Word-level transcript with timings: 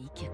Afrique. 0.00 0.30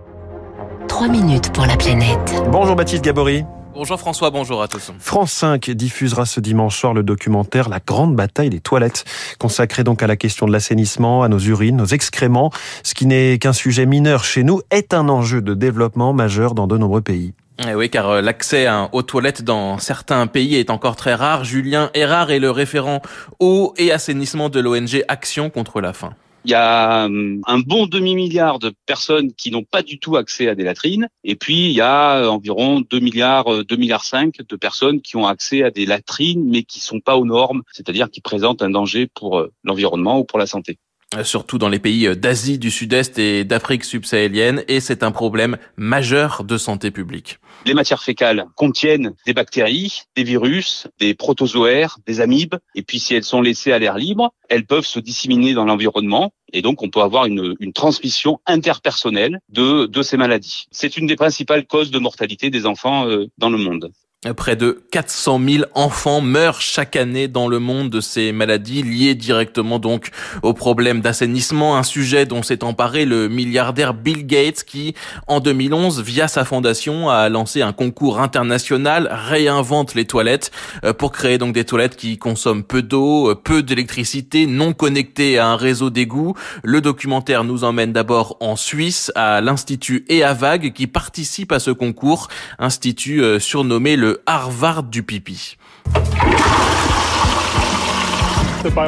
3 0.88 1.08
minutes 1.08 1.52
pour 1.52 1.66
la 1.66 1.76
planète. 1.76 2.34
Bonjour 2.50 2.76
Baptiste 2.76 3.02
Gabory. 3.02 3.44
Bonjour 3.74 3.98
François, 3.98 4.30
bonjour 4.30 4.62
à 4.62 4.68
tous. 4.68 4.92
France 4.98 5.32
5 5.32 5.70
diffusera 5.70 6.24
ce 6.24 6.40
dimanche 6.40 6.78
soir 6.78 6.94
le 6.94 7.02
documentaire 7.02 7.68
La 7.68 7.80
grande 7.80 8.14
bataille 8.14 8.48
des 8.48 8.60
toilettes, 8.60 9.04
consacré 9.38 9.84
donc 9.84 10.02
à 10.02 10.06
la 10.06 10.16
question 10.16 10.46
de 10.46 10.52
l'assainissement, 10.52 11.22
à 11.22 11.28
nos 11.28 11.38
urines, 11.38 11.76
nos 11.76 11.86
excréments. 11.86 12.50
Ce 12.84 12.94
qui 12.94 13.06
n'est 13.06 13.38
qu'un 13.38 13.52
sujet 13.52 13.86
mineur 13.86 14.24
chez 14.24 14.44
nous 14.44 14.62
est 14.70 14.94
un 14.94 15.08
enjeu 15.08 15.42
de 15.42 15.54
développement 15.54 16.12
majeur 16.12 16.54
dans 16.54 16.66
de 16.66 16.78
nombreux 16.78 17.02
pays. 17.02 17.34
Eh 17.66 17.74
oui, 17.74 17.90
car 17.90 18.08
euh, 18.08 18.20
l'accès 18.20 18.68
aux 18.92 19.02
toilettes 19.02 19.42
dans 19.42 19.78
certains 19.78 20.26
pays 20.26 20.56
est 20.56 20.70
encore 20.70 20.96
très 20.96 21.14
rare. 21.14 21.44
Julien 21.44 21.90
Erard 21.94 22.30
est 22.30 22.38
le 22.38 22.50
référent 22.50 23.02
eau 23.40 23.74
et 23.78 23.90
assainissement 23.92 24.48
de 24.48 24.60
l'ONG 24.60 25.02
Action 25.08 25.50
contre 25.50 25.80
la 25.80 25.92
faim. 25.92 26.12
Il 26.46 26.50
y 26.50 26.54
a 26.54 27.06
hum, 27.06 27.40
un 27.46 27.58
bon 27.58 27.86
demi-milliard 27.86 28.60
de 28.60 28.72
personnes 28.86 29.32
qui 29.32 29.50
n'ont 29.50 29.64
pas 29.64 29.82
du 29.82 29.98
tout 29.98 30.16
accès 30.16 30.46
à 30.48 30.54
des 30.54 30.62
latrines. 30.62 31.08
Et 31.24 31.34
puis, 31.34 31.66
il 31.66 31.72
y 31.72 31.80
a 31.80 32.30
environ 32.30 32.82
2 32.88 33.00
milliards, 33.00 33.64
2 33.64 33.76
milliards 33.76 34.04
5 34.04 34.36
de 34.48 34.56
personnes 34.56 35.00
qui 35.00 35.16
ont 35.16 35.26
accès 35.26 35.64
à 35.64 35.72
des 35.72 35.86
latrines, 35.86 36.48
mais 36.48 36.62
qui 36.62 36.78
sont 36.78 37.00
pas 37.00 37.16
aux 37.16 37.24
normes, 37.24 37.62
c'est-à-dire 37.72 38.10
qui 38.10 38.20
présentent 38.20 38.62
un 38.62 38.70
danger 38.70 39.08
pour 39.12 39.40
euh, 39.40 39.52
l'environnement 39.64 40.20
ou 40.20 40.24
pour 40.24 40.38
la 40.38 40.46
santé 40.46 40.78
euh, 40.78 40.85
surtout 41.22 41.58
dans 41.58 41.68
les 41.68 41.78
pays 41.78 42.16
d'Asie 42.16 42.58
du 42.58 42.70
Sud-Est 42.70 43.18
et 43.18 43.44
d'Afrique 43.44 43.84
subsahélienne, 43.84 44.64
et 44.68 44.80
c'est 44.80 45.02
un 45.02 45.12
problème 45.12 45.56
majeur 45.76 46.44
de 46.44 46.58
santé 46.58 46.90
publique. 46.90 47.38
Les 47.64 47.74
matières 47.74 48.02
fécales 48.02 48.44
contiennent 48.54 49.14
des 49.26 49.32
bactéries, 49.32 50.02
des 50.14 50.24
virus, 50.24 50.86
des 51.00 51.14
protozoaires, 51.14 51.98
des 52.06 52.20
amibes, 52.20 52.56
et 52.74 52.82
puis 52.82 52.98
si 52.98 53.14
elles 53.14 53.24
sont 53.24 53.40
laissées 53.40 53.72
à 53.72 53.78
l'air 53.78 53.96
libre, 53.96 54.32
elles 54.48 54.66
peuvent 54.66 54.86
se 54.86 55.00
disséminer 55.00 55.54
dans 55.54 55.64
l'environnement, 55.64 56.32
et 56.52 56.62
donc 56.62 56.82
on 56.82 56.90
peut 56.90 57.00
avoir 57.00 57.26
une, 57.26 57.56
transmission 57.74 58.40
interpersonnelle 58.46 59.40
de, 59.48 59.86
de 59.86 60.02
ces 60.02 60.16
maladies. 60.16 60.66
C'est 60.70 60.96
une 60.96 61.06
des 61.06 61.16
principales 61.16 61.66
causes 61.66 61.90
de 61.90 61.98
mortalité 61.98 62.50
des 62.50 62.64
enfants 62.64 63.08
euh, 63.08 63.26
dans 63.38 63.50
le 63.50 63.58
monde. 63.58 63.90
Près 64.34 64.56
de 64.56 64.82
400 64.92 65.40
000 65.46 65.64
enfants 65.74 66.22
meurent 66.22 66.62
chaque 66.62 66.96
année 66.96 67.28
dans 67.28 67.48
le 67.48 67.58
monde 67.58 67.90
de 67.90 68.00
ces 68.00 68.32
maladies 68.32 68.82
liées 68.82 69.14
directement 69.14 69.78
donc 69.78 70.08
au 70.42 70.54
problème 70.54 71.02
d'assainissement, 71.02 71.76
un 71.76 71.82
sujet 71.82 72.24
dont 72.24 72.42
s'est 72.42 72.64
emparé 72.64 73.04
le 73.04 73.28
milliardaire 73.28 73.92
Bill 73.92 74.26
Gates 74.26 74.64
qui, 74.64 74.94
en 75.26 75.40
2011, 75.40 76.00
via 76.00 76.28
sa 76.28 76.46
fondation, 76.46 77.10
a 77.10 77.28
lancé 77.28 77.60
un 77.60 77.74
concours 77.74 78.18
international 78.18 79.08
réinvente 79.12 79.94
les 79.94 80.06
toilettes 80.06 80.50
euh, 80.84 80.94
pour 80.94 81.12
créer 81.12 81.36
donc 81.36 81.52
des 81.52 81.64
toilettes 81.64 81.96
qui 81.96 82.16
consomment 82.16 82.64
peu 82.64 82.80
d'eau, 82.80 83.30
euh, 83.30 83.34
peu 83.34 83.62
d'électricité, 83.62 84.46
non 84.46 84.72
connectées 84.72 85.38
à 85.38 85.48
un 85.48 85.56
réseau 85.56 85.90
d'égouts. 85.90 86.34
Le 86.64 86.80
documentaire 86.80 87.44
nous 87.44 87.64
emmène 87.64 87.92
d'abord 87.92 88.38
en 88.40 88.56
Suisse 88.56 89.12
à 89.14 89.42
l'institut 89.42 90.06
EAVAG 90.08 90.72
qui 90.72 90.86
participe 90.86 91.52
à 91.52 91.58
ce 91.58 91.70
concours, 91.70 92.28
institut 92.58 93.22
euh, 93.22 93.38
surnommé 93.38 93.96
le 93.96 94.05
Harvard 94.26 94.82
du 94.82 95.02
pipi. 95.02 95.56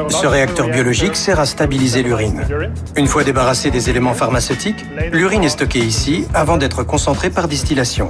Ce 0.09 0.27
réacteur 0.27 0.67
biologique 0.67 1.15
sert 1.15 1.39
à 1.39 1.45
stabiliser 1.45 2.03
l'urine. 2.03 2.45
Une 2.97 3.07
fois 3.07 3.23
débarrassé 3.23 3.71
des 3.71 3.89
éléments 3.89 4.13
pharmaceutiques, 4.13 4.85
l'urine 5.11 5.43
est 5.43 5.49
stockée 5.49 5.79
ici 5.79 6.25
avant 6.33 6.57
d'être 6.57 6.83
concentrée 6.83 7.29
par 7.29 7.47
distillation. 7.47 8.09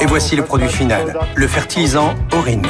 Et 0.00 0.06
voici 0.06 0.36
le 0.36 0.44
produit 0.44 0.68
final, 0.68 1.18
le 1.34 1.46
fertilisant 1.46 2.14
orine. 2.32 2.66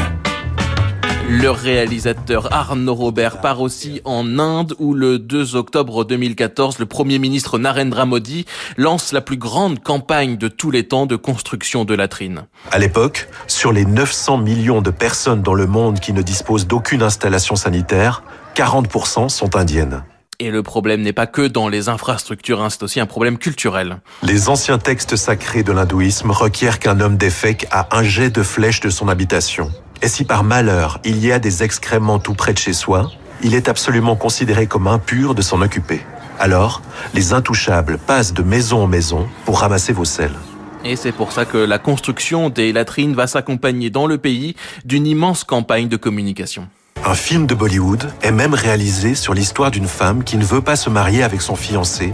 Le 1.31 1.51
réalisateur 1.51 2.51
Arnaud 2.55 2.95
Robert 2.95 3.43
part 3.43 3.61
aussi 3.61 4.01
en 4.07 4.39
Inde 4.39 4.75
où 4.79 4.95
le 4.95 5.19
2 5.19 5.57
octobre 5.57 6.07
2014, 6.07 6.79
le 6.79 6.87
Premier 6.87 7.19
ministre 7.19 7.59
Narendra 7.59 8.07
Modi 8.07 8.47
lance 8.79 9.12
la 9.12 9.21
plus 9.21 9.37
grande 9.37 9.83
campagne 9.83 10.39
de 10.39 10.49
tous 10.49 10.71
les 10.71 10.89
temps 10.89 11.05
de 11.05 11.17
construction 11.17 11.84
de 11.84 11.93
latrines. 11.93 12.47
À 12.71 12.79
l'époque, 12.79 13.29
sur 13.47 13.73
les 13.75 13.84
900 13.84 14.39
millions 14.39 14.81
de 14.81 14.91
personnes 14.91 15.43
dans 15.43 15.53
le 15.53 15.67
monde 15.67 16.01
qui 16.01 16.15
ne 16.15 16.23
disposent 16.23 16.67
d'aucune 16.67 17.03
installation 17.03 17.56
sanitaire, 17.56 18.22
40% 18.56 19.28
sont 19.28 19.55
indiennes. 19.55 20.05
Et 20.41 20.50
le 20.50 20.62
problème 20.62 21.03
n'est 21.03 21.12
pas 21.12 21.27
que 21.27 21.43
dans 21.43 21.69
les 21.69 21.91
infrastructures, 21.91 22.62
hein, 22.62 22.71
c'est 22.71 22.84
aussi 22.84 23.00
un 23.00 23.06
problème 23.06 23.37
culturel. 23.37 23.99
Les 24.22 24.49
anciens 24.49 24.78
textes 24.78 25.16
sacrés 25.16 25.62
de 25.62 25.72
l'hindouisme 25.72 26.31
requièrent 26.31 26.78
qu'un 26.78 27.00
homme 27.00 27.19
défèque 27.19 27.66
à 27.71 27.89
un 27.95 28.03
jet 28.03 28.31
de 28.31 28.43
flèche 28.43 28.81
de 28.81 28.89
son 28.89 29.09
habitation. 29.09 29.71
Et 30.00 30.09
si 30.09 30.25
par 30.25 30.44
malheur 30.44 31.00
il 31.04 31.25
y 31.25 31.32
a 31.32 31.38
des 31.38 31.62
excréments 31.62 32.19
tout 32.19 32.34
près 32.34 32.53
de 32.53 32.59
chez 32.59 32.72
soi, 32.72 33.10
il 33.42 33.54
est 33.54 33.69
absolument 33.69 34.16
considéré 34.16 34.66
comme 34.66 34.86
impur 34.86 35.34
de 35.34 35.42
s'en 35.42 35.60
occuper. 35.60 36.00
Alors, 36.38 36.82
les 37.14 37.32
intouchables 37.32 37.98
passent 37.98 38.32
de 38.32 38.42
maison 38.42 38.84
en 38.84 38.86
maison 38.86 39.28
pour 39.44 39.60
ramasser 39.60 39.92
vos 39.92 40.04
selles. 40.04 40.36
Et 40.84 40.94
c'est 40.94 41.12
pour 41.12 41.32
ça 41.32 41.44
que 41.44 41.59
la 41.59 41.78
construction 41.78 42.48
des 42.48 42.72
latrines 42.72 43.14
va 43.14 43.26
s'accompagner 43.26 43.91
dans 43.91 44.06
le 44.06 44.19
pays 44.19 44.54
d'une 44.84 45.06
immense 45.06 45.42
campagne 45.42 45.88
de 45.88 45.97
communication. 45.97 46.69
Un 47.04 47.15
film 47.15 47.47
de 47.47 47.54
Bollywood 47.54 48.09
est 48.22 48.30
même 48.30 48.54
réalisé 48.54 49.15
sur 49.15 49.34
l'histoire 49.34 49.70
d'une 49.70 49.88
femme 49.88 50.22
qui 50.22 50.36
ne 50.36 50.44
veut 50.44 50.60
pas 50.60 50.76
se 50.76 50.91
marier 50.91 51.22
avec 51.25 51.41
son 51.41 51.56
fiancé 51.56 52.12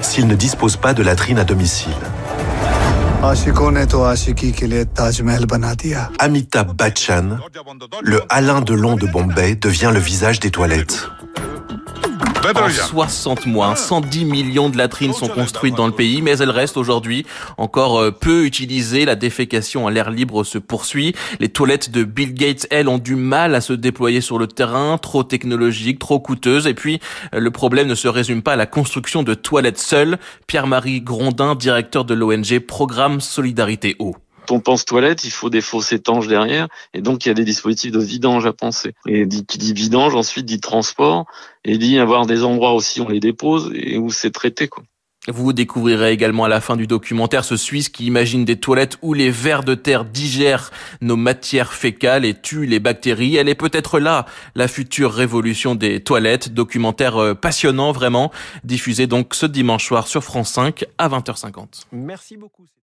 s'il 0.00 0.26
ne 0.26 0.34
dispose 0.34 0.76
pas 0.76 0.94
de 0.94 1.02
latrine 1.02 1.38
à 1.38 1.44
domicile. 1.44 1.92
Amitabh 6.18 6.72
Bachchan, 6.74 7.36
le 8.02 8.22
Alain 8.30 8.62
Delon 8.62 8.96
de 8.96 9.06
Bombay, 9.06 9.56
devient 9.56 9.90
le 9.92 10.00
visage 10.00 10.40
des 10.40 10.50
toilettes. 10.50 11.06
En 12.42 12.70
60 12.70 13.46
mois, 13.46 13.76
110 13.76 14.24
millions 14.24 14.70
de 14.70 14.78
latrines 14.78 15.12
sont 15.12 15.28
construites 15.28 15.74
dans 15.74 15.86
le 15.86 15.92
pays, 15.92 16.22
mais 16.22 16.38
elles 16.38 16.50
restent 16.50 16.78
aujourd'hui 16.78 17.26
encore 17.58 17.98
euh, 17.98 18.10
peu 18.10 18.46
utilisées. 18.46 19.04
La 19.04 19.14
défécation 19.14 19.86
à 19.86 19.90
l'air 19.90 20.10
libre 20.10 20.42
se 20.42 20.56
poursuit. 20.56 21.14
Les 21.38 21.50
toilettes 21.50 21.90
de 21.90 22.02
Bill 22.02 22.32
Gates, 22.32 22.66
elles, 22.70 22.88
ont 22.88 22.98
du 22.98 23.14
mal 23.14 23.54
à 23.54 23.60
se 23.60 23.74
déployer 23.74 24.22
sur 24.22 24.38
le 24.38 24.46
terrain, 24.46 24.96
trop 24.96 25.22
technologiques, 25.22 25.98
trop 25.98 26.18
coûteuses. 26.18 26.66
Et 26.66 26.74
puis, 26.74 26.98
euh, 27.34 27.40
le 27.40 27.50
problème 27.50 27.86
ne 27.86 27.94
se 27.94 28.08
résume 28.08 28.42
pas 28.42 28.54
à 28.54 28.56
la 28.56 28.66
construction 28.66 29.22
de 29.22 29.34
toilettes 29.34 29.78
seules. 29.78 30.18
Pierre-Marie 30.46 31.02
Grondin, 31.02 31.54
directeur 31.54 32.06
de 32.06 32.14
l'ONG 32.14 32.58
Programme 32.60 33.20
Solidarité 33.20 33.96
Eau 33.98 34.16
on 34.50 34.60
pense 34.60 34.84
toilette, 34.84 35.24
il 35.24 35.30
faut 35.30 35.50
des 35.50 35.60
fosses 35.60 35.92
étanches 35.92 36.26
derrière, 36.26 36.68
et 36.94 37.00
donc 37.00 37.24
il 37.24 37.28
y 37.28 37.32
a 37.32 37.34
des 37.34 37.44
dispositifs 37.44 37.92
de 37.92 38.00
vidange 38.00 38.46
à 38.46 38.52
penser. 38.52 38.94
Et 39.06 39.26
qui 39.28 39.58
dit 39.58 39.72
vidange, 39.72 40.14
ensuite 40.14 40.46
dit 40.46 40.60
transport, 40.60 41.26
et 41.64 41.78
dit 41.78 41.98
avoir 41.98 42.26
des 42.26 42.44
endroits 42.44 42.74
aussi 42.74 43.00
où 43.00 43.04
on 43.04 43.08
les 43.08 43.20
dépose 43.20 43.70
et 43.74 43.98
où 43.98 44.10
c'est 44.10 44.30
traité. 44.30 44.68
Quoi. 44.68 44.84
Vous 45.28 45.52
découvrirez 45.52 46.12
également 46.12 46.44
à 46.44 46.48
la 46.48 46.62
fin 46.62 46.76
du 46.76 46.86
documentaire 46.86 47.44
ce 47.44 47.58
Suisse 47.58 47.90
qui 47.90 48.06
imagine 48.06 48.46
des 48.46 48.56
toilettes 48.56 48.96
où 49.02 49.12
les 49.12 49.30
vers 49.30 49.62
de 49.64 49.74
terre 49.74 50.06
digèrent 50.06 50.70
nos 51.02 51.16
matières 51.16 51.74
fécales 51.74 52.24
et 52.24 52.32
tuent 52.32 52.64
les 52.64 52.80
bactéries. 52.80 53.36
Elle 53.36 53.50
est 53.50 53.54
peut-être 53.54 54.00
là, 54.00 54.24
la 54.54 54.66
future 54.66 55.12
révolution 55.12 55.74
des 55.74 56.00
toilettes. 56.00 56.54
Documentaire 56.54 57.18
euh, 57.18 57.34
passionnant 57.34 57.92
vraiment, 57.92 58.32
diffusé 58.64 59.06
donc 59.06 59.34
ce 59.34 59.44
dimanche 59.44 59.84
soir 59.84 60.08
sur 60.08 60.24
France 60.24 60.52
5 60.52 60.86
à 60.96 61.10
20h50. 61.10 61.84
Merci 61.92 62.38
beaucoup. 62.38 62.64